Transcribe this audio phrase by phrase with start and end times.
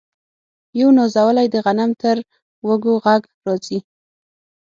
[0.79, 2.17] یو نازولی د غنم تر
[2.67, 3.79] وږو ږغ راځي